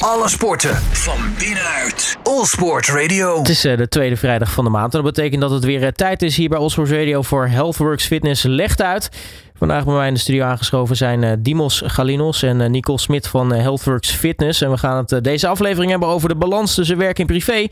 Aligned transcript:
Alle 0.00 0.28
sporten 0.28 0.76
van 0.76 1.18
binnenuit. 1.38 2.16
All 2.22 2.44
Sport 2.44 2.88
Radio. 2.88 3.38
Het 3.38 3.48
is 3.48 3.64
eh, 3.64 3.76
de 3.76 3.88
tweede 3.88 4.16
vrijdag 4.16 4.52
van 4.52 4.64
de 4.64 4.70
maand. 4.70 4.94
En 4.94 5.02
dat 5.02 5.14
betekent 5.14 5.40
dat 5.40 5.50
het 5.50 5.64
weer 5.64 5.82
eh, 5.82 5.88
tijd 5.88 6.22
is 6.22 6.36
hier 6.36 6.48
bij 6.48 6.58
All 6.58 6.68
Sport 6.68 6.90
Radio 6.90 7.22
voor 7.22 7.46
Healthworks 7.46 8.06
Fitness 8.06 8.42
Legt 8.42 8.82
Uit. 8.82 9.08
Vandaag 9.54 9.84
bij 9.84 9.94
mij 9.94 10.08
in 10.08 10.14
de 10.14 10.20
studio 10.20 10.44
aangeschoven 10.44 10.96
zijn 10.96 11.24
eh, 11.24 11.32
Dimos 11.38 11.82
Galinos 11.84 12.42
en 12.42 12.60
uh, 12.60 12.68
Nicole 12.68 12.98
Smit 12.98 13.26
van 13.26 13.52
Healthworks 13.52 14.10
Fitness. 14.10 14.62
En 14.62 14.70
we 14.70 14.78
gaan 14.78 14.96
het 15.06 15.24
deze 15.24 15.48
aflevering 15.48 15.90
hebben 15.90 16.08
over 16.08 16.28
de 16.28 16.36
balans 16.36 16.74
tussen 16.74 16.98
werk 16.98 17.18
en 17.18 17.26
privé. 17.26 17.66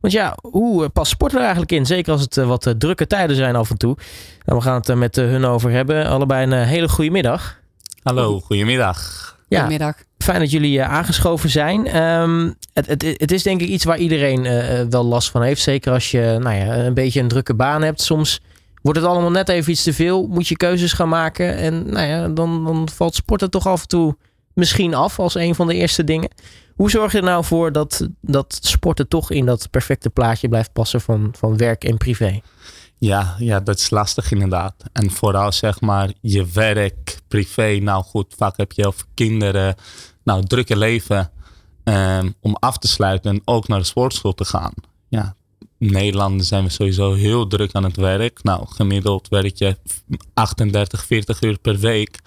Want 0.00 0.12
ja, 0.12 0.36
hoe 0.40 0.88
past 0.88 1.10
sport 1.10 1.32
er 1.32 1.40
eigenlijk 1.40 1.72
in? 1.72 1.86
Zeker 1.86 2.12
als 2.12 2.20
het 2.20 2.34
wat 2.36 2.74
drukke 2.78 3.06
tijden 3.06 3.36
zijn 3.36 3.56
af 3.56 3.70
en 3.70 3.78
toe. 3.78 3.96
Nou, 4.44 4.58
we 4.58 4.64
gaan 4.64 4.74
het 4.74 4.94
met 4.94 5.16
hun 5.16 5.44
over 5.44 5.70
hebben. 5.70 6.06
Allebei 6.06 6.42
een 6.46 6.66
hele 6.66 6.88
goede 6.88 7.10
middag. 7.10 7.58
Hallo, 8.02 8.40
goedemiddag. 8.40 8.98
Ja, 9.48 9.60
Goedemiddag. 9.60 10.05
Fijn 10.26 10.40
dat 10.40 10.50
jullie 10.50 10.78
uh, 10.78 10.92
aangeschoven 10.92 11.50
zijn. 11.50 12.02
Um, 12.02 12.54
het, 12.72 12.86
het, 12.86 13.02
het, 13.02 13.32
is 13.32 13.42
denk 13.42 13.60
ik 13.60 13.68
iets 13.68 13.84
waar 13.84 13.98
iedereen 13.98 14.44
uh, 14.44 14.80
wel 14.90 15.04
last 15.04 15.30
van 15.30 15.42
heeft. 15.42 15.62
Zeker 15.62 15.92
als 15.92 16.10
je 16.10 16.36
nou 16.40 16.56
ja, 16.56 16.76
een 16.76 16.94
beetje 16.94 17.20
een 17.20 17.28
drukke 17.28 17.54
baan 17.54 17.82
hebt. 17.82 18.00
Soms 18.00 18.40
wordt 18.82 18.98
het 18.98 19.08
allemaal 19.08 19.30
net 19.30 19.48
even 19.48 19.72
iets 19.72 19.82
te 19.82 19.92
veel. 19.92 20.26
Moet 20.26 20.48
je 20.48 20.56
keuzes 20.56 20.92
gaan 20.92 21.08
maken. 21.08 21.56
En 21.56 21.90
nou 21.90 22.06
ja, 22.06 22.28
dan, 22.28 22.64
dan 22.64 22.88
valt 22.94 23.14
sporten 23.14 23.50
toch 23.50 23.66
af 23.66 23.82
en 23.82 23.88
toe 23.88 24.16
misschien 24.52 24.94
af 24.94 25.18
als 25.18 25.34
een 25.34 25.54
van 25.54 25.66
de 25.66 25.74
eerste 25.74 26.04
dingen. 26.04 26.30
Hoe 26.74 26.90
zorg 26.90 27.12
je 27.12 27.18
er 27.18 27.24
nou 27.24 27.44
voor 27.44 27.72
dat, 27.72 28.08
dat 28.20 28.58
sporten 28.60 29.08
toch 29.08 29.30
in 29.30 29.46
dat 29.46 29.70
perfecte 29.70 30.10
plaatje 30.10 30.48
blijft 30.48 30.72
passen 30.72 31.00
van, 31.00 31.34
van 31.38 31.56
werk 31.56 31.84
en 31.84 31.96
privé? 31.96 32.40
Ja, 32.98 33.34
ja, 33.38 33.60
dat 33.60 33.78
is 33.78 33.90
lastig 33.90 34.32
inderdaad. 34.32 34.74
En 34.92 35.10
vooral 35.10 35.52
zeg 35.52 35.80
maar 35.80 36.12
je 36.20 36.46
werk, 36.52 37.18
privé. 37.28 37.78
Nou 37.82 38.02
goed, 38.04 38.34
vaak 38.36 38.56
heb 38.56 38.72
je 38.72 38.86
of 38.86 39.06
kinderen. 39.14 39.74
Nou, 40.26 40.44
drukke 40.44 40.76
leven. 40.76 41.30
Um, 41.84 42.34
om 42.40 42.56
af 42.58 42.78
te 42.78 42.88
sluiten 42.88 43.30
en 43.30 43.42
ook 43.44 43.68
naar 43.68 43.78
de 43.78 43.84
sportschool 43.84 44.34
te 44.34 44.44
gaan. 44.44 44.72
Ja, 45.08 45.36
in 45.78 45.92
Nederland 45.92 46.46
zijn 46.46 46.64
we 46.64 46.70
sowieso 46.70 47.12
heel 47.12 47.46
druk 47.46 47.72
aan 47.72 47.84
het 47.84 47.96
werk. 47.96 48.42
Nou, 48.42 48.66
gemiddeld 48.68 49.28
werk 49.28 49.56
je 49.56 49.76
38, 50.34 51.04
40 51.04 51.42
uur 51.42 51.58
per 51.58 51.78
week. 51.78 52.18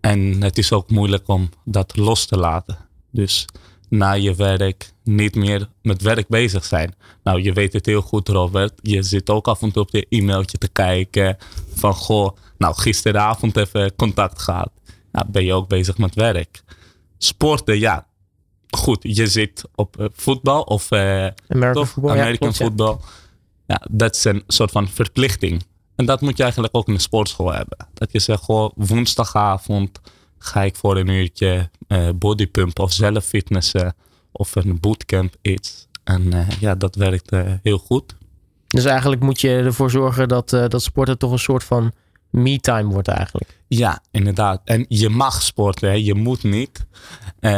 En 0.00 0.42
het 0.42 0.58
is 0.58 0.72
ook 0.72 0.90
moeilijk 0.90 1.28
om 1.28 1.48
dat 1.64 1.96
los 1.96 2.26
te 2.26 2.36
laten. 2.36 2.78
Dus 3.10 3.44
na 3.88 4.12
je 4.12 4.34
werk 4.34 4.92
niet 5.04 5.34
meer 5.34 5.68
met 5.82 6.02
werk 6.02 6.28
bezig 6.28 6.64
zijn. 6.64 6.94
Nou, 7.22 7.42
je 7.42 7.52
weet 7.52 7.72
het 7.72 7.86
heel 7.86 8.02
goed, 8.02 8.28
Robert. 8.28 8.72
Je 8.82 9.02
zit 9.02 9.30
ook 9.30 9.48
af 9.48 9.62
en 9.62 9.72
toe 9.72 9.82
op 9.82 9.90
je 9.90 10.06
e-mailtje 10.08 10.58
te 10.58 10.68
kijken. 10.68 11.36
Van 11.74 11.94
goh, 11.94 12.36
nou, 12.58 12.74
gisteravond 12.74 13.56
even 13.56 13.96
contact 13.96 14.42
gehad. 14.42 14.70
Nou, 15.12 15.26
ben 15.30 15.44
je 15.44 15.52
ook 15.52 15.68
bezig 15.68 15.98
met 15.98 16.14
werk. 16.14 16.62
Sporten, 17.18 17.78
ja. 17.78 18.06
Goed, 18.70 18.98
je 19.00 19.26
zit 19.26 19.64
op 19.74 20.00
uh, 20.00 20.06
voetbal 20.12 20.62
of 20.62 20.90
uh, 20.90 21.26
American 21.48 21.86
voetbal. 21.86 22.10
American 22.10 22.54
voetbal. 22.54 23.00
Ja. 23.66 23.82
dat 23.90 24.14
is 24.14 24.24
een 24.24 24.42
soort 24.46 24.70
van 24.70 24.88
verplichting. 24.88 25.66
En 25.96 26.06
dat 26.06 26.20
moet 26.20 26.36
je 26.36 26.42
eigenlijk 26.42 26.76
ook 26.76 26.88
in 26.88 26.94
de 26.94 27.00
sportschool 27.00 27.52
hebben. 27.52 27.88
Dat 27.94 28.12
je 28.12 28.18
zegt, 28.18 28.42
goh, 28.42 28.70
woensdagavond 28.74 30.00
ga 30.38 30.62
ik 30.62 30.76
voor 30.76 30.96
een 30.96 31.08
uurtje 31.08 31.70
uh, 31.88 32.08
bodypump 32.14 32.78
of 32.78 32.92
zelf 32.92 33.24
fitnessen 33.24 33.94
of 34.32 34.54
een 34.54 34.80
bootcamp 34.80 35.34
iets. 35.42 35.88
En 36.04 36.34
uh, 36.34 36.48
ja, 36.60 36.74
dat 36.74 36.94
werkt 36.94 37.30
heel 37.62 37.78
goed. 37.78 38.16
Dus 38.66 38.84
eigenlijk 38.84 39.22
moet 39.22 39.40
je 39.40 39.48
ervoor 39.48 39.90
zorgen 39.90 40.28
dat, 40.28 40.50
dat 40.50 40.82
sporten 40.82 41.18
toch 41.18 41.32
een 41.32 41.38
soort 41.38 41.64
van 41.64 41.92
me-time 42.30 42.92
wordt 42.92 43.08
eigenlijk. 43.08 43.58
Ja, 43.68 44.02
inderdaad. 44.10 44.60
En 44.64 44.84
je 44.88 45.08
mag 45.08 45.42
sporten, 45.42 45.88
hè? 45.88 45.94
je 45.94 46.14
moet 46.14 46.42
niet. 46.42 46.86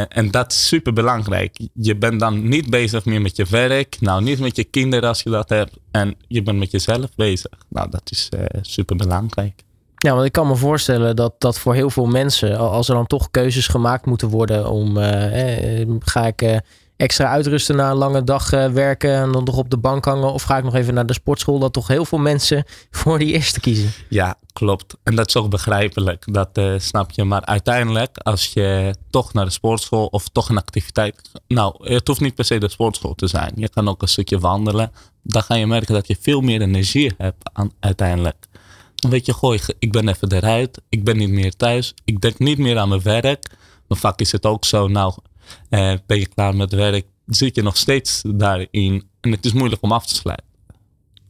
en 0.09 0.31
dat 0.31 0.53
is 0.53 0.67
super 0.67 0.93
belangrijk. 0.93 1.59
Je 1.75 1.97
bent 1.97 2.21
dan 2.21 2.49
niet 2.49 2.71
bezig 2.71 3.05
meer 3.05 3.21
met 3.21 3.37
je 3.37 3.47
werk. 3.51 3.97
Nou, 4.01 4.23
niet 4.23 4.41
met 4.41 4.57
je 4.57 4.65
kinderen 4.65 5.09
als 5.09 5.23
je 5.23 5.31
dat 5.31 5.49
hebt. 5.49 5.77
En 5.91 6.15
je 6.29 6.43
bent 6.43 6.59
met 6.59 6.71
jezelf 6.71 7.09
bezig. 7.17 7.53
Nou, 7.69 7.91
dat 7.91 8.11
is 8.11 8.29
super 8.63 8.97
belangrijk. 8.97 9.65
Ja, 10.03 10.15
want 10.15 10.27
ik 10.27 10.33
kan 10.33 10.47
me 10.47 10.57
voorstellen 10.57 11.17
dat 11.17 11.35
dat 11.39 11.59
voor 11.59 11.75
heel 11.75 11.91
veel 11.91 12.07
mensen, 12.07 12.59
als 12.59 12.89
er 12.89 12.95
dan 12.95 13.07
toch 13.07 13.31
keuzes 13.31 13.69
gemaakt 13.69 14.07
moeten 14.07 14.29
worden 14.29 14.71
om 14.71 14.97
eh, 14.97 15.87
ga 15.99 16.27
ik 16.27 16.43
eh, 16.43 16.57
extra 17.01 17.27
uitrusten 17.27 17.77
na 17.77 17.91
een 17.91 17.97
lange 17.97 18.25
dag 18.25 18.53
eh, 18.53 18.67
werken 18.67 19.15
en 19.15 19.33
dan 19.33 19.45
nog 19.45 19.57
op 19.57 19.71
de 19.71 19.77
bank 19.77 20.05
hangen 20.05 20.33
of 20.33 20.43
ga 20.43 20.57
ik 20.57 20.65
nog 20.65 20.75
even 20.75 20.95
naar 20.95 21.07
de 21.07 21.13
sportschool, 21.13 21.59
dat 21.59 21.73
toch 21.73 21.89
heel 21.89 22.05
veel 22.05 22.19
mensen 22.19 22.65
voor 22.91 23.19
die 23.19 23.33
eerste 23.33 23.61
kiezen. 23.61 23.93
Ja, 24.09 24.35
klopt. 24.53 24.97
En 25.03 25.15
dat 25.15 25.29
is 25.29 25.37
ook 25.37 25.51
begrijpelijk, 25.51 26.25
dat 26.33 26.59
uh, 26.59 26.75
snap 26.79 27.11
je. 27.11 27.25
Maar 27.25 27.45
uiteindelijk, 27.45 28.19
als 28.19 28.47
je 28.47 28.95
toch 29.11 29.33
naar 29.33 29.45
de 29.45 29.51
sportschool 29.51 30.07
of 30.07 30.29
toch 30.29 30.49
een 30.49 30.59
activiteit, 30.59 31.31
nou, 31.49 31.93
het 31.95 32.07
hoeft 32.07 32.21
niet 32.21 32.35
per 32.35 32.45
se 32.45 32.59
de 32.59 32.69
sportschool 32.69 33.15
te 33.15 33.27
zijn. 33.27 33.53
Je 33.57 33.69
kan 33.69 33.89
ook 33.89 34.03
een 34.03 34.09
stukje 34.09 34.39
wandelen. 34.39 34.93
Dan 35.23 35.43
ga 35.43 35.55
je 35.55 35.67
merken 35.67 35.95
dat 35.95 36.07
je 36.07 36.17
veel 36.21 36.41
meer 36.41 36.61
energie 36.61 37.13
hebt 37.19 37.51
aan, 37.53 37.73
uiteindelijk. 37.81 38.47
Weet 39.09 39.27
je, 39.27 39.35
gooi, 39.35 39.61
ik 39.79 39.93
ben 39.93 40.09
even 40.09 40.33
eruit. 40.33 40.81
Ik 40.89 41.05
ben 41.05 41.17
niet 41.17 41.31
meer 41.31 41.57
thuis. 41.57 41.95
Ik 42.05 42.21
denk 42.21 42.39
niet 42.39 42.59
meer 42.59 42.79
aan 42.79 42.89
mijn 42.89 43.03
werk. 43.03 43.51
Maar 43.87 43.99
vaak 43.99 44.21
is 44.21 44.33
het 44.33 44.47
ook 44.47 44.65
zo, 44.65 44.89
nou, 44.89 45.15
eh, 45.69 45.95
ben 46.07 46.19
je 46.19 46.27
klaar 46.27 46.57
met 46.57 46.73
werk, 46.73 47.07
zit 47.27 47.55
je 47.55 47.63
nog 47.63 47.77
steeds 47.77 48.23
daarin. 48.27 49.09
En 49.21 49.31
het 49.31 49.45
is 49.45 49.53
moeilijk 49.53 49.83
om 49.83 49.93
af 49.93 50.07
te 50.07 50.15
sluiten. 50.15 50.49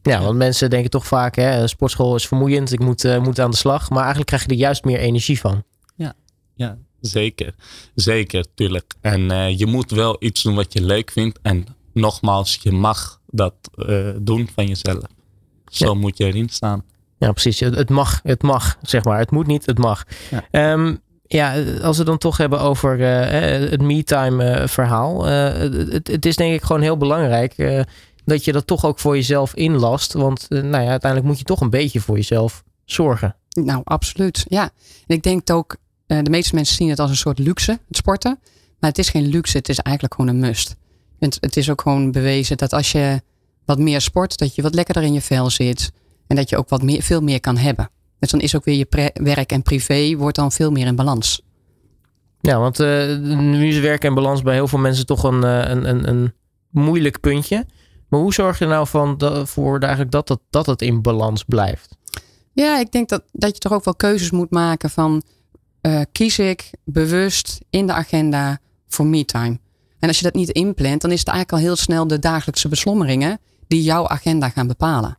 Ja, 0.01 0.21
want 0.21 0.37
mensen 0.37 0.69
denken 0.69 0.89
toch 0.89 1.07
vaak, 1.07 1.35
hè, 1.35 1.67
sportschool 1.67 2.15
is 2.15 2.27
vermoeiend, 2.27 2.71
ik 2.71 2.79
moet, 2.79 3.03
uh, 3.03 3.19
moet 3.19 3.39
aan 3.39 3.51
de 3.51 3.57
slag. 3.57 3.89
Maar 3.89 3.99
eigenlijk 3.99 4.27
krijg 4.27 4.43
je 4.43 4.49
er 4.49 4.55
juist 4.55 4.83
meer 4.83 4.99
energie 4.99 5.39
van. 5.39 5.63
Ja, 5.95 6.13
ja 6.55 6.77
zeker. 7.01 7.55
Zeker, 7.95 8.45
tuurlijk. 8.55 8.93
En 9.01 9.31
uh, 9.31 9.57
je 9.57 9.65
moet 9.65 9.91
wel 9.91 10.15
iets 10.19 10.43
doen 10.43 10.55
wat 10.55 10.73
je 10.73 10.81
leuk 10.81 11.11
vindt. 11.11 11.39
En 11.41 11.65
nogmaals, 11.93 12.59
je 12.61 12.71
mag 12.71 13.21
dat 13.27 13.53
uh, 13.75 14.09
doen 14.19 14.49
van 14.55 14.67
jezelf. 14.67 15.03
Zo 15.65 15.85
ja. 15.85 15.93
moet 15.93 16.17
je 16.17 16.25
erin 16.25 16.49
staan. 16.49 16.83
Ja, 17.17 17.31
precies. 17.31 17.59
Het 17.59 17.89
mag, 17.89 18.19
het 18.23 18.41
mag, 18.41 18.77
zeg 18.81 19.03
maar. 19.03 19.19
Het 19.19 19.31
moet 19.31 19.47
niet, 19.47 19.65
het 19.65 19.77
mag. 19.77 20.05
Ja, 20.51 20.73
um, 20.73 20.99
ja 21.31 21.63
als 21.81 21.97
we 21.97 22.03
dan 22.03 22.17
toch 22.17 22.37
hebben 22.37 22.59
over 22.59 22.99
uh, 22.99 23.69
het 23.69 23.81
me-time 23.81 24.61
uh, 24.61 24.67
verhaal. 24.67 25.25
Het, 25.25 26.07
het, 26.07 26.25
is 26.25 26.35
denk 26.35 26.53
ik 26.53 26.61
gewoon 26.61 26.81
heel 26.81 26.97
belangrijk 26.97 27.85
dat 28.25 28.45
je 28.45 28.51
dat 28.51 28.67
toch 28.67 28.85
ook 28.85 28.99
voor 28.99 29.15
jezelf 29.15 29.55
inlast. 29.55 30.13
Want 30.13 30.49
nou 30.49 30.83
ja, 30.83 30.89
uiteindelijk 30.89 31.23
moet 31.23 31.37
je 31.37 31.43
toch 31.43 31.61
een 31.61 31.69
beetje 31.69 31.99
voor 31.99 32.15
jezelf 32.15 32.63
zorgen. 32.85 33.35
Nou, 33.49 33.81
absoluut. 33.83 34.45
Ja. 34.47 34.63
En 35.07 35.15
ik 35.15 35.23
denk 35.23 35.49
ook, 35.49 35.75
de 36.05 36.29
meeste 36.29 36.55
mensen 36.55 36.75
zien 36.75 36.89
het 36.89 36.99
als 36.99 37.09
een 37.09 37.15
soort 37.15 37.39
luxe, 37.39 37.71
het 37.87 37.97
sporten. 37.97 38.39
Maar 38.81 38.89
het 38.89 38.99
is 38.99 39.09
geen 39.09 39.27
luxe, 39.27 39.57
het 39.57 39.69
is 39.69 39.77
eigenlijk 39.77 40.15
gewoon 40.15 40.35
een 40.35 40.39
must. 40.39 40.75
Het, 41.19 41.37
het 41.39 41.57
is 41.57 41.69
ook 41.69 41.81
gewoon 41.81 42.11
bewezen 42.11 42.57
dat 42.57 42.73
als 42.73 42.91
je 42.91 43.21
wat 43.65 43.79
meer 43.79 44.01
sport, 44.01 44.37
dat 44.37 44.55
je 44.55 44.61
wat 44.61 44.75
lekkerder 44.75 45.03
in 45.03 45.13
je 45.13 45.21
vel 45.21 45.49
zit 45.49 45.91
en 46.27 46.35
dat 46.35 46.49
je 46.49 46.57
ook 46.57 46.69
wat 46.69 46.83
meer, 46.83 47.01
veel 47.01 47.21
meer 47.21 47.39
kan 47.39 47.57
hebben. 47.57 47.89
Dus 48.21 48.31
dan 48.31 48.39
is 48.39 48.55
ook 48.55 48.65
weer 48.65 48.77
je 48.77 49.11
werk 49.13 49.51
en 49.51 49.61
privé 49.61 50.15
wordt 50.15 50.35
dan 50.35 50.51
veel 50.51 50.71
meer 50.71 50.85
in 50.85 50.95
balans. 50.95 51.41
Ja, 52.39 52.59
want 52.59 52.79
uh, 52.79 53.17
nu 53.17 53.67
is 53.67 53.79
werk 53.79 54.03
en 54.03 54.13
balans 54.13 54.41
bij 54.41 54.53
heel 54.53 54.67
veel 54.67 54.79
mensen 54.79 55.05
toch 55.05 55.23
een, 55.23 55.43
eh, 55.43 55.69
een, 55.69 55.89
een, 55.89 56.07
een 56.07 56.33
moeilijk 56.69 57.19
puntje. 57.19 57.65
Maar 58.09 58.19
hoe 58.19 58.33
zorg 58.33 58.59
je 58.59 58.65
nou 58.65 58.87
van 58.87 59.21
voor 59.47 59.79
eigenlijk 59.79 60.11
dat, 60.11 60.27
dat, 60.27 60.39
dat 60.49 60.65
het 60.65 60.81
in 60.81 61.01
balans 61.01 61.43
blijft? 61.43 61.97
Ja, 62.53 62.79
ik 62.79 62.91
denk 62.91 63.09
dat, 63.09 63.23
dat 63.31 63.53
je 63.53 63.59
toch 63.59 63.73
ook 63.73 63.85
wel 63.85 63.95
keuzes 63.95 64.31
moet 64.31 64.51
maken 64.51 64.89
van 64.89 65.23
uh, 65.81 66.01
kies 66.11 66.39
ik 66.39 66.69
bewust 66.83 67.59
in 67.69 67.87
de 67.87 67.93
agenda 67.93 68.59
voor 68.87 69.05
me-time. 69.05 69.59
En 69.99 70.07
als 70.07 70.17
je 70.17 70.23
dat 70.23 70.33
niet 70.33 70.49
inplant, 70.49 71.01
dan 71.01 71.11
is 71.11 71.19
het 71.19 71.27
eigenlijk 71.27 71.63
al 71.63 71.69
heel 71.69 71.77
snel 71.83 72.07
de 72.07 72.19
dagelijkse 72.19 72.67
beslommeringen 72.67 73.39
die 73.67 73.83
jouw 73.83 74.07
agenda 74.07 74.49
gaan 74.49 74.67
bepalen. 74.67 75.17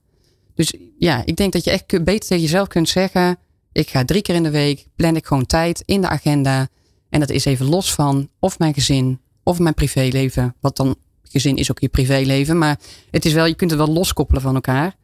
Dus 0.62 0.80
ja, 0.98 1.22
ik 1.24 1.36
denk 1.36 1.52
dat 1.52 1.64
je 1.64 1.70
echt 1.70 2.04
beter 2.04 2.28
tegen 2.28 2.42
jezelf 2.42 2.68
kunt 2.68 2.88
zeggen: 2.88 3.38
ik 3.72 3.88
ga 3.88 4.04
drie 4.04 4.22
keer 4.22 4.34
in 4.34 4.42
de 4.42 4.50
week, 4.50 4.86
plan 4.96 5.16
ik 5.16 5.26
gewoon 5.26 5.46
tijd 5.46 5.82
in 5.84 6.00
de 6.00 6.08
agenda. 6.08 6.68
En 7.10 7.20
dat 7.20 7.30
is 7.30 7.44
even 7.44 7.66
los 7.66 7.94
van 7.94 8.28
of 8.38 8.58
mijn 8.58 8.74
gezin 8.74 9.20
of 9.42 9.58
mijn 9.58 9.74
privéleven. 9.74 10.54
Wat 10.60 10.76
dan, 10.76 10.96
gezin 11.22 11.56
is 11.56 11.70
ook 11.70 11.80
je 11.80 11.88
privéleven. 11.88 12.58
Maar 12.58 12.78
het 13.10 13.24
is 13.24 13.32
wel, 13.32 13.46
je 13.46 13.54
kunt 13.54 13.70
het 13.70 13.80
wel 13.80 13.88
loskoppelen 13.88 14.42
van 14.42 14.54
elkaar. 14.54 14.96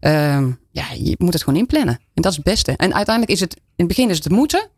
Uh, 0.00 0.46
ja, 0.70 0.92
je 0.98 1.14
moet 1.18 1.32
het 1.32 1.42
gewoon 1.42 1.58
inplannen. 1.58 2.00
En 2.14 2.22
dat 2.22 2.30
is 2.30 2.36
het 2.36 2.46
beste. 2.46 2.72
En 2.76 2.94
uiteindelijk 2.94 3.34
is 3.34 3.40
het, 3.40 3.54
in 3.54 3.60
het 3.76 3.88
begin 3.88 4.10
is 4.10 4.16
het 4.16 4.28
moeten. 4.28 4.68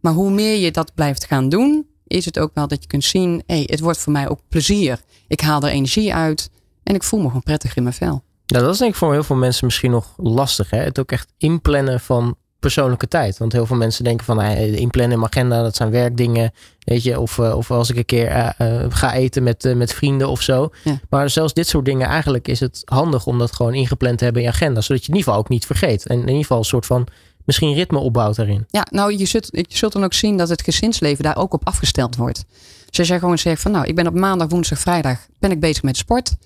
Maar 0.00 0.12
hoe 0.12 0.30
meer 0.30 0.56
je 0.56 0.70
dat 0.70 0.94
blijft 0.94 1.24
gaan 1.24 1.48
doen, 1.48 1.86
is 2.06 2.24
het 2.24 2.38
ook 2.38 2.50
wel 2.54 2.68
dat 2.68 2.82
je 2.82 2.88
kunt 2.88 3.04
zien: 3.04 3.42
hey, 3.46 3.62
het 3.66 3.80
wordt 3.80 3.98
voor 3.98 4.12
mij 4.12 4.28
ook 4.28 4.40
plezier. 4.48 5.00
Ik 5.28 5.40
haal 5.40 5.62
er 5.62 5.70
energie 5.70 6.14
uit 6.14 6.50
en 6.82 6.94
ik 6.94 7.02
voel 7.02 7.20
me 7.20 7.26
gewoon 7.26 7.42
prettig 7.42 7.76
in 7.76 7.82
mijn 7.82 7.94
vel. 7.94 8.22
Nou, 8.48 8.64
dat 8.64 8.72
is 8.72 8.78
denk 8.78 8.90
ik 8.90 8.98
voor 8.98 9.12
heel 9.12 9.22
veel 9.22 9.36
mensen 9.36 9.64
misschien 9.66 9.90
nog 9.90 10.14
lastig. 10.16 10.70
Hè? 10.70 10.78
Het 10.78 10.98
ook 10.98 11.12
echt 11.12 11.32
inplannen 11.38 12.00
van 12.00 12.36
persoonlijke 12.58 13.08
tijd. 13.08 13.38
Want 13.38 13.52
heel 13.52 13.66
veel 13.66 13.76
mensen 13.76 14.04
denken 14.04 14.24
van 14.24 14.36
nou, 14.36 14.56
inplannen 14.58 15.12
in 15.12 15.18
mijn 15.18 15.32
agenda, 15.32 15.62
dat 15.62 15.76
zijn 15.76 15.90
werkdingen. 15.90 16.52
Weet 16.78 17.02
je, 17.02 17.20
of, 17.20 17.38
uh, 17.38 17.56
of 17.56 17.70
als 17.70 17.90
ik 17.90 17.96
een 17.96 18.04
keer 18.04 18.30
uh, 18.30 18.48
uh, 18.58 18.84
ga 18.88 19.14
eten 19.14 19.42
met, 19.42 19.74
met 19.76 19.94
vrienden 19.94 20.28
of 20.28 20.42
zo. 20.42 20.70
Ja. 20.84 21.00
Maar 21.10 21.30
zelfs 21.30 21.52
dit 21.52 21.68
soort 21.68 21.84
dingen, 21.84 22.08
eigenlijk 22.08 22.48
is 22.48 22.60
het 22.60 22.82
handig 22.84 23.26
om 23.26 23.38
dat 23.38 23.52
gewoon 23.52 23.74
ingepland 23.74 24.18
te 24.18 24.24
hebben 24.24 24.42
in 24.42 24.48
je 24.48 24.54
agenda. 24.54 24.80
Zodat 24.80 25.04
je 25.04 25.08
in 25.08 25.16
ieder 25.16 25.28
geval 25.28 25.44
ook 25.44 25.48
niet 25.48 25.66
vergeet. 25.66 26.06
En 26.06 26.14
in 26.14 26.26
ieder 26.26 26.42
geval 26.42 26.58
een 26.58 26.64
soort 26.64 26.86
van 26.86 27.06
misschien 27.44 27.74
ritme 27.74 27.98
opbouwt 27.98 28.36
daarin. 28.36 28.66
Ja, 28.70 28.86
nou 28.90 29.16
je 29.18 29.26
zult, 29.26 29.48
je 29.50 29.64
zult 29.68 29.92
dan 29.92 30.04
ook 30.04 30.14
zien 30.14 30.36
dat 30.36 30.48
het 30.48 30.62
gezinsleven 30.62 31.24
daar 31.24 31.36
ook 31.36 31.52
op 31.52 31.66
afgesteld 31.66 32.16
wordt. 32.16 32.44
Dus 32.90 32.98
als 32.98 33.08
jij 33.08 33.18
gewoon 33.18 33.38
zegt 33.38 33.62
van 33.62 33.70
nou, 33.70 33.86
ik 33.86 33.94
ben 33.94 34.06
op 34.06 34.14
maandag, 34.14 34.48
woensdag, 34.48 34.78
vrijdag 34.78 35.18
ben 35.38 35.50
ik 35.50 35.60
bezig 35.60 35.82
met 35.82 35.96
sport. 35.96 36.36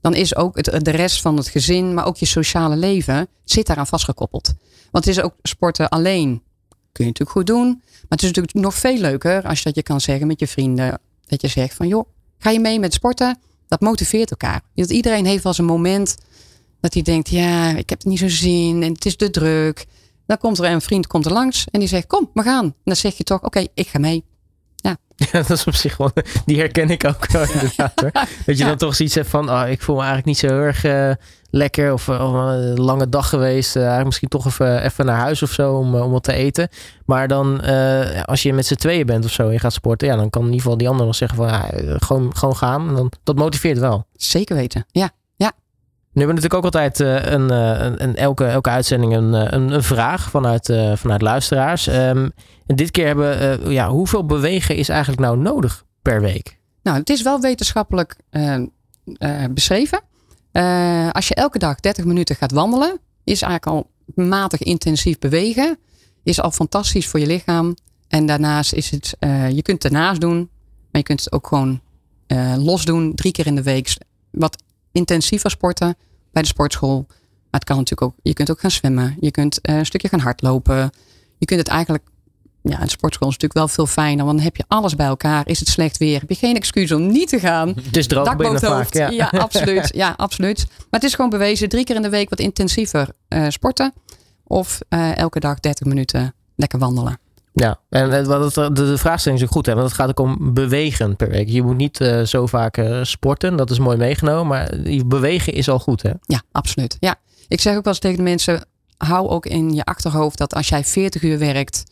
Dan 0.00 0.14
is 0.14 0.36
ook 0.36 0.56
het, 0.56 0.84
de 0.84 0.90
rest 0.90 1.20
van 1.20 1.36
het 1.36 1.48
gezin, 1.48 1.94
maar 1.94 2.06
ook 2.06 2.16
je 2.16 2.26
sociale 2.26 2.76
leven, 2.76 3.28
zit 3.44 3.66
daaraan 3.66 3.86
vastgekoppeld. 3.86 4.54
Want 4.90 5.04
het 5.04 5.16
is 5.16 5.22
ook 5.22 5.34
sporten 5.42 5.88
alleen. 5.88 6.42
Kun 6.92 7.04
je 7.04 7.10
natuurlijk 7.10 7.30
goed 7.38 7.46
doen. 7.46 7.68
Maar 7.68 8.18
het 8.18 8.22
is 8.22 8.26
natuurlijk 8.28 8.54
nog 8.54 8.74
veel 8.74 8.98
leuker 8.98 9.42
als 9.42 9.58
je 9.58 9.64
dat 9.64 9.74
je 9.74 9.82
kan 9.82 10.00
zeggen 10.00 10.26
met 10.26 10.40
je 10.40 10.46
vrienden. 10.46 11.00
Dat 11.26 11.40
je 11.40 11.48
zegt 11.48 11.74
van 11.74 11.88
joh, 11.88 12.08
ga 12.38 12.50
je 12.50 12.60
mee 12.60 12.78
met 12.78 12.94
sporten? 12.94 13.38
Dat 13.68 13.80
motiveert 13.80 14.30
elkaar. 14.30 14.60
Dat 14.74 14.90
iedereen 14.90 15.26
heeft 15.26 15.42
wel 15.42 15.52
eens 15.52 15.60
een 15.60 15.74
moment 15.74 16.16
dat 16.80 16.94
hij 16.94 17.02
denkt, 17.02 17.28
ja, 17.28 17.70
ik 17.70 17.90
heb 17.90 17.98
het 17.98 18.06
niet 18.06 18.18
zo 18.18 18.28
zin 18.28 18.82
en 18.82 18.92
het 18.92 19.06
is 19.06 19.16
te 19.16 19.30
druk. 19.30 19.86
Dan 20.26 20.38
komt 20.38 20.58
er 20.58 20.64
een 20.64 20.80
vriend 20.80 21.06
komt 21.06 21.26
er 21.26 21.32
langs 21.32 21.66
en 21.70 21.80
die 21.80 21.88
zegt, 21.88 22.06
kom, 22.06 22.30
we 22.34 22.42
gaan. 22.42 22.64
En 22.64 22.74
dan 22.84 22.96
zeg 22.96 23.16
je 23.16 23.24
toch, 23.24 23.42
oké, 23.42 23.66
ik 23.74 23.88
ga 23.88 23.98
mee. 23.98 24.24
Ja. 24.82 24.96
ja, 25.32 25.32
dat 25.32 25.50
is 25.50 25.64
op 25.64 25.74
zich 25.74 25.96
wel, 25.96 26.10
die 26.44 26.58
herken 26.58 26.90
ik 26.90 27.04
ook 27.04 27.26
wel 27.26 27.42
inderdaad. 27.52 28.00
Hoor. 28.00 28.10
Dat 28.46 28.58
je 28.58 28.64
dan 28.64 28.76
toch 28.76 28.94
zoiets 28.94 29.14
hebt 29.14 29.28
van, 29.28 29.50
oh, 29.50 29.68
ik 29.68 29.82
voel 29.82 29.96
me 29.96 30.02
eigenlijk 30.02 30.28
niet 30.28 30.38
zo 30.38 30.46
heel 30.46 30.64
erg 30.64 30.84
uh, 30.84 31.12
lekker 31.50 31.92
of, 31.92 32.06
een 32.06 32.74
lange 32.74 33.08
dag 33.08 33.28
geweest. 33.28 33.70
Uh, 33.70 33.76
eigenlijk 33.76 34.06
misschien 34.06 34.28
toch 34.28 34.46
even, 34.46 34.82
even 34.82 35.06
naar 35.06 35.18
huis 35.18 35.42
of 35.42 35.50
zo 35.50 35.74
om, 35.74 35.94
om 35.94 36.10
wat 36.10 36.22
te 36.22 36.32
eten. 36.32 36.68
Maar 37.04 37.28
dan, 37.28 37.60
uh, 37.64 38.22
als 38.22 38.42
je 38.42 38.52
met 38.52 38.66
z'n 38.66 38.74
tweeën 38.74 39.06
bent 39.06 39.24
of 39.24 39.30
zo 39.30 39.46
en 39.46 39.52
je 39.52 39.58
gaat 39.58 39.72
sporten, 39.72 40.08
ja, 40.08 40.16
dan 40.16 40.30
kan 40.30 40.40
in 40.42 40.46
ieder 40.46 40.62
geval 40.62 40.78
die 40.78 40.88
ander 40.88 41.06
nog 41.06 41.14
zeggen 41.14 41.38
van, 41.38 41.48
ja, 41.48 41.70
gewoon, 41.98 42.36
gewoon 42.36 42.56
gaan. 42.56 42.88
En 42.88 42.94
dan, 42.94 43.12
dat 43.22 43.36
motiveert 43.36 43.78
wel. 43.78 44.06
Zeker 44.12 44.56
weten, 44.56 44.86
ja. 44.90 45.10
Nu 46.12 46.24
hebben 46.24 46.42
we 46.42 46.42
natuurlijk 46.42 46.74
ook 46.74 46.80
altijd 46.80 47.00
uh, 47.00 47.32
een, 47.32 47.50
een, 47.50 48.02
een, 48.02 48.16
elke, 48.16 48.44
elke 48.44 48.70
uitzending 48.70 49.14
een, 49.14 49.54
een, 49.54 49.70
een 49.70 49.82
vraag 49.82 50.30
vanuit, 50.30 50.72
vanuit 50.94 51.22
luisteraars. 51.22 51.86
Um, 51.86 52.32
en 52.66 52.76
dit 52.76 52.90
keer 52.90 53.06
hebben 53.06 53.60
uh, 53.66 53.72
ja, 53.72 53.88
hoeveel 53.88 54.26
bewegen 54.26 54.76
is 54.76 54.88
eigenlijk 54.88 55.20
nou 55.20 55.38
nodig 55.38 55.84
per 56.02 56.20
week? 56.20 56.58
Nou, 56.82 56.98
het 56.98 57.10
is 57.10 57.22
wel 57.22 57.40
wetenschappelijk 57.40 58.16
beschreven. 59.50 60.00
als 61.12 61.28
je 61.28 61.34
elke 61.34 61.58
dag 61.58 61.80
30 61.80 62.04
minuten 62.04 62.36
gaat 62.36 62.52
wandelen, 62.52 62.98
is 63.24 63.42
eigenlijk 63.42 63.66
al 63.66 63.90
matig 64.24 64.62
intensief 64.62 65.18
bewegen. 65.18 65.78
Is 66.22 66.40
al 66.40 66.50
fantastisch 66.50 67.06
voor 67.06 67.20
je 67.20 67.26
lichaam. 67.26 67.76
En 68.08 68.26
daarnaast 68.26 68.72
is 68.72 68.90
het, 68.90 69.16
je 69.54 69.62
kunt 69.62 69.82
het 69.82 69.92
ernaast 69.92 70.20
doen, 70.20 70.36
maar 70.90 71.00
je 71.00 71.02
kunt 71.02 71.24
het 71.24 71.32
ook 71.32 71.46
gewoon 71.46 71.80
los 72.56 72.84
doen, 72.84 73.14
drie 73.14 73.32
keer 73.32 73.46
in 73.46 73.54
de 73.54 73.62
week. 73.62 73.96
Wat 74.30 74.62
intensiever 74.98 75.50
sporten 75.50 75.96
bij 76.32 76.42
de 76.42 76.48
sportschool. 76.48 77.04
Maar 77.50 77.60
het 77.60 77.64
kan 77.64 77.76
natuurlijk 77.76 78.10
ook, 78.10 78.18
je 78.22 78.32
kunt 78.32 78.50
ook 78.50 78.60
gaan 78.60 78.70
zwemmen. 78.70 79.16
Je 79.20 79.30
kunt 79.30 79.58
uh, 79.62 79.76
een 79.76 79.86
stukje 79.86 80.08
gaan 80.08 80.20
hardlopen. 80.20 80.90
Je 81.38 81.46
kunt 81.46 81.60
het 81.60 81.68
eigenlijk, 81.68 82.04
ja, 82.62 82.82
een 82.82 82.88
sportschool 82.88 83.28
is 83.28 83.34
natuurlijk 83.34 83.52
wel 83.52 83.68
veel 83.68 83.86
fijner. 83.86 84.24
Want 84.24 84.36
dan 84.36 84.44
heb 84.44 84.56
je 84.56 84.64
alles 84.68 84.94
bij 84.94 85.06
elkaar. 85.06 85.48
Is 85.48 85.58
het 85.58 85.68
slecht 85.68 85.96
weer? 85.96 86.20
Heb 86.20 86.28
je 86.28 86.34
geen 86.34 86.56
excuus 86.56 86.92
om 86.92 87.06
niet 87.06 87.28
te 87.28 87.38
gaan? 87.38 87.68
Het 87.68 87.96
is 87.96 88.06
droog 88.06 88.36
binnen 88.36 88.60
vaak, 88.60 88.94
ja. 88.94 89.08
ja. 89.08 89.26
absoluut. 89.26 89.90
Ja, 89.94 90.14
absoluut. 90.16 90.66
Maar 90.68 91.00
het 91.00 91.02
is 91.02 91.14
gewoon 91.14 91.30
bewezen. 91.30 91.68
Drie 91.68 91.84
keer 91.84 91.96
in 91.96 92.02
de 92.02 92.08
week 92.08 92.30
wat 92.30 92.38
intensiever 92.38 93.08
uh, 93.28 93.46
sporten. 93.48 93.92
Of 94.44 94.78
uh, 94.90 95.16
elke 95.16 95.40
dag 95.40 95.60
30 95.60 95.86
minuten 95.86 96.34
lekker 96.56 96.78
wandelen. 96.78 97.18
Ja, 97.58 97.80
en 97.88 98.10
de, 98.10 98.70
de 98.72 98.98
vraagstelling 98.98 99.40
is 99.40 99.46
ook 99.46 99.52
goed, 99.52 99.66
hè? 99.66 99.74
want 99.74 99.86
het 99.86 99.94
gaat 99.94 100.08
ook 100.08 100.20
om 100.20 100.54
bewegen 100.54 101.16
per 101.16 101.28
week. 101.28 101.48
Je 101.48 101.62
moet 101.62 101.76
niet 101.76 102.00
uh, 102.00 102.22
zo 102.22 102.46
vaak 102.46 102.76
uh, 102.76 103.04
sporten, 103.04 103.56
dat 103.56 103.70
is 103.70 103.78
mooi 103.78 103.96
meegenomen, 103.96 104.46
maar 104.46 104.74
bewegen 105.06 105.52
is 105.52 105.68
al 105.68 105.78
goed, 105.78 106.02
hè? 106.02 106.10
Ja, 106.22 106.42
absoluut. 106.52 106.96
Ja. 107.00 107.16
Ik 107.48 107.60
zeg 107.60 107.76
ook 107.76 107.84
wel 107.84 107.92
eens 107.92 108.02
tegen 108.02 108.16
de 108.16 108.22
mensen, 108.22 108.66
hou 108.96 109.28
ook 109.28 109.46
in 109.46 109.74
je 109.74 109.84
achterhoofd 109.84 110.38
dat 110.38 110.54
als 110.54 110.68
jij 110.68 110.84
40 110.84 111.22
uur 111.22 111.38
werkt, 111.38 111.84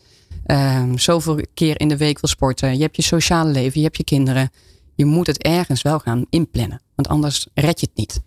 um, 0.46 0.98
zoveel 0.98 1.40
keer 1.54 1.80
in 1.80 1.88
de 1.88 1.96
week 1.96 2.20
wil 2.20 2.30
sporten, 2.30 2.76
je 2.76 2.82
hebt 2.82 2.96
je 2.96 3.02
sociale 3.02 3.50
leven, 3.50 3.78
je 3.78 3.84
hebt 3.84 3.96
je 3.96 4.04
kinderen, 4.04 4.50
je 4.94 5.04
moet 5.04 5.26
het 5.26 5.42
ergens 5.42 5.82
wel 5.82 5.98
gaan 5.98 6.26
inplannen, 6.30 6.82
want 6.94 7.08
anders 7.08 7.46
red 7.54 7.80
je 7.80 7.86
het 7.86 7.96
niet. 7.96 8.20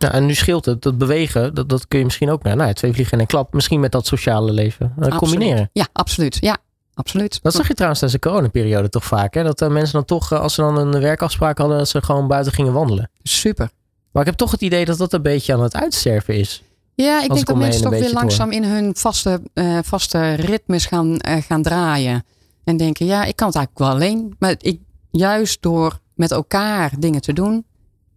Ja, 0.00 0.12
en 0.12 0.26
nu 0.26 0.34
scheelt 0.34 0.64
het, 0.64 0.82
dat 0.82 0.98
bewegen, 0.98 1.54
dat, 1.54 1.68
dat 1.68 1.88
kun 1.88 1.98
je 1.98 2.04
misschien 2.04 2.30
ook 2.30 2.42
naar 2.42 2.56
nou, 2.56 2.72
twee 2.72 2.92
vliegen 2.92 3.12
in 3.12 3.20
een 3.20 3.26
klap, 3.26 3.52
misschien 3.52 3.80
met 3.80 3.92
dat 3.92 4.06
sociale 4.06 4.52
leven 4.52 4.94
uh, 4.98 5.16
combineren. 5.16 5.70
Ja, 5.72 5.88
absoluut. 5.92 6.38
Ja, 6.40 6.56
absoluut. 6.94 7.38
Dat 7.42 7.54
zag 7.54 7.68
je 7.68 7.74
trouwens 7.74 8.00
tijdens 8.00 8.22
de 8.22 8.28
coronaperiode 8.28 8.88
toch 8.88 9.04
vaak, 9.04 9.34
hè? 9.34 9.42
dat 9.42 9.62
uh, 9.62 9.68
mensen 9.68 9.92
dan 9.92 10.04
toch, 10.04 10.32
uh, 10.32 10.40
als 10.40 10.54
ze 10.54 10.60
dan 10.60 10.76
een 10.76 11.00
werkafspraak 11.00 11.58
hadden, 11.58 11.78
dat 11.78 11.88
ze 11.88 12.02
gewoon 12.02 12.28
buiten 12.28 12.52
gingen 12.52 12.72
wandelen. 12.72 13.10
Super. 13.22 13.70
Maar 14.12 14.22
ik 14.22 14.28
heb 14.28 14.38
toch 14.38 14.50
het 14.50 14.60
idee 14.60 14.84
dat 14.84 14.98
dat 14.98 15.12
een 15.12 15.22
beetje 15.22 15.52
aan 15.52 15.62
het 15.62 15.76
uitsterven 15.76 16.34
is. 16.34 16.62
Ja, 16.94 17.22
ik 17.22 17.32
denk 17.34 17.46
dat 17.46 17.56
mensen 17.56 17.82
toch 17.82 17.90
weer 17.90 18.12
langzaam 18.12 18.50
in 18.50 18.64
hun 18.64 18.96
vaste, 18.96 19.40
vaste 19.82 20.32
ritmes 20.32 20.86
gaan, 20.86 21.16
gaan 21.20 21.62
draaien. 21.62 22.24
En 22.64 22.76
denken, 22.76 23.06
ja, 23.06 23.24
ik 23.24 23.36
kan 23.36 23.46
het 23.46 23.56
eigenlijk 23.56 23.78
wel 23.78 23.88
alleen. 23.88 24.36
Maar 24.38 24.54
ik, 24.58 24.80
juist 25.10 25.62
door 25.62 25.98
met 26.14 26.30
elkaar 26.30 26.92
dingen 26.98 27.20
te 27.20 27.32
doen, 27.32 27.64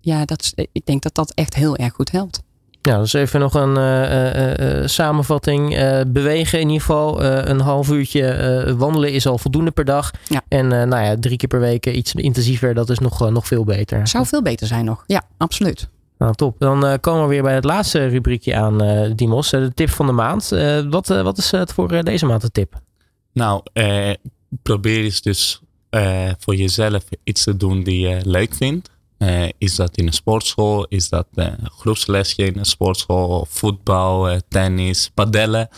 ja, 0.01 0.25
dat, 0.25 0.53
ik 0.55 0.85
denk 0.85 1.01
dat 1.01 1.15
dat 1.15 1.31
echt 1.31 1.55
heel 1.55 1.75
erg 1.75 1.93
goed 1.93 2.11
helpt. 2.11 2.41
Ja, 2.81 2.97
dus 2.97 3.13
even 3.13 3.39
nog 3.39 3.53
een 3.53 3.77
uh, 3.77 4.79
uh, 4.79 4.87
samenvatting. 4.87 5.69
bewegen 6.07 6.59
in 6.59 6.67
ieder 6.67 6.81
geval. 6.81 7.23
een 7.23 7.59
half 7.59 7.89
uurtje 7.89 8.75
wandelen 8.77 9.11
is 9.11 9.27
al 9.27 9.37
voldoende 9.37 9.71
per 9.71 9.85
dag. 9.85 10.11
Ja. 10.27 10.41
En 10.47 10.67
nou 10.67 11.03
ja, 11.03 11.15
drie 11.19 11.37
keer 11.37 11.49
per 11.49 11.59
week 11.59 11.85
iets 11.85 12.13
intensiever. 12.13 12.73
Dat 12.73 12.89
is 12.89 12.99
nog, 12.99 13.29
nog 13.29 13.47
veel 13.47 13.63
beter. 13.63 14.07
Zou 14.07 14.25
veel 14.25 14.41
beter 14.41 14.67
zijn 14.67 14.85
nog. 14.85 15.03
Ja, 15.07 15.23
absoluut. 15.37 15.89
Nou, 16.17 16.33
top. 16.33 16.55
Dan 16.59 16.99
komen 16.99 17.21
we 17.21 17.27
weer 17.27 17.43
bij 17.43 17.53
het 17.53 17.63
laatste 17.63 18.07
rubriekje 18.07 18.55
aan, 18.55 18.77
Dimos. 19.15 19.49
de 19.49 19.71
tip 19.73 19.89
van 19.89 20.05
de 20.05 20.11
maand. 20.11 20.49
wat, 20.89 21.07
wat 21.07 21.37
is 21.37 21.51
het 21.51 21.73
voor 21.73 22.03
deze 22.03 22.25
maand 22.25 22.41
de 22.41 22.51
tip? 22.51 22.81
Nou, 23.33 23.63
probeer 24.63 25.03
eens 25.03 25.21
dus 25.21 25.61
voor 26.39 26.55
jezelf 26.55 27.03
iets 27.23 27.43
te 27.43 27.57
doen 27.57 27.83
die 27.83 28.07
je 28.07 28.19
leuk 28.23 28.53
vindt. 28.53 28.90
Uh, 29.21 29.49
is 29.57 29.75
dat 29.75 29.97
in 29.97 30.07
een 30.07 30.13
sportschool? 30.13 30.85
Is 30.87 31.09
dat 31.09 31.27
uh, 31.33 31.45
een 31.45 31.69
groepslesje 31.69 32.43
in 32.43 32.57
een 32.57 32.65
sportschool? 32.65 33.45
Voetbal, 33.49 34.31
uh, 34.31 34.37
tennis, 34.47 35.11
padellen? 35.13 35.69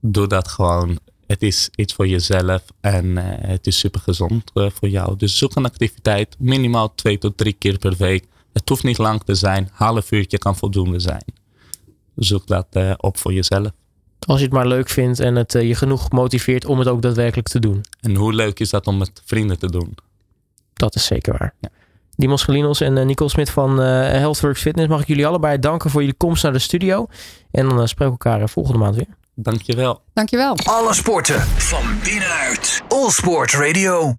Doe 0.00 0.26
dat 0.26 0.48
gewoon. 0.48 0.98
Het 1.26 1.42
is 1.42 1.68
iets 1.74 1.94
voor 1.94 2.06
jezelf 2.06 2.62
en 2.80 3.16
het 3.46 3.66
is 3.66 3.78
super 3.78 4.00
gezond 4.00 4.50
voor 4.54 4.88
jou. 4.88 5.16
Dus 5.16 5.38
zoek 5.38 5.56
een 5.56 5.64
activiteit, 5.64 6.36
minimaal 6.38 6.94
twee 6.94 7.18
tot 7.18 7.36
drie 7.36 7.52
keer 7.52 7.78
per 7.78 7.96
week. 7.96 8.24
Het 8.52 8.68
hoeft 8.68 8.82
niet 8.82 8.98
lang 8.98 9.22
te 9.22 9.34
zijn, 9.34 9.68
half 9.72 10.12
uurtje 10.12 10.38
kan 10.38 10.56
voldoende 10.56 10.98
zijn. 10.98 11.24
Zoek 12.16 12.46
dat 12.46 12.66
op 12.96 13.18
voor 13.18 13.32
jezelf. 13.32 13.70
Als 14.26 14.38
je 14.38 14.44
het 14.44 14.54
maar 14.54 14.66
leuk 14.66 14.88
vindt 14.88 15.20
en 15.20 15.36
het 15.36 15.52
je 15.52 15.74
genoeg 15.74 16.10
motiveert 16.10 16.64
om 16.64 16.78
het 16.78 16.88
ook 16.88 17.02
daadwerkelijk 17.02 17.48
te 17.48 17.58
doen. 17.58 17.84
En 18.00 18.14
hoe 18.14 18.32
leuk 18.32 18.60
is 18.60 18.70
dat 18.70 18.86
om 18.86 18.98
met 18.98 19.22
vrienden 19.24 19.58
te 19.58 19.70
doen? 19.70 19.94
Dat 20.72 20.94
is 20.94 21.06
zeker 21.06 21.36
waar. 21.38 21.54
Ja. 21.60 21.68
Dimos 22.16 22.42
Gelinos 22.42 22.80
en 22.80 22.96
uh, 22.96 23.04
Nicole 23.04 23.30
Smit 23.30 23.50
van 23.50 23.80
uh, 23.80 23.86
Healthworks 24.00 24.60
Fitness. 24.60 24.88
Mag 24.88 25.00
ik 25.00 25.06
jullie 25.06 25.26
allebei 25.26 25.58
danken 25.58 25.90
voor 25.90 26.00
jullie 26.00 26.16
komst 26.16 26.42
naar 26.42 26.52
de 26.52 26.58
studio. 26.58 27.06
En 27.50 27.68
dan 27.68 27.80
uh, 27.80 27.86
spreken 27.86 28.16
we 28.18 28.24
elkaar 28.24 28.48
volgende 28.48 28.78
maand 28.78 28.96
weer. 28.96 29.06
Dankjewel. 29.34 30.00
Dankjewel. 30.12 30.56
Alle 30.64 30.94
sporten 30.94 31.40
van 31.40 31.82
binnenuit. 32.04 32.82
All 32.88 33.10
Sport 33.10 33.52
Radio. 33.52 34.12